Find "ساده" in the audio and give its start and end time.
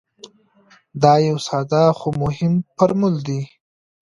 1.47-1.83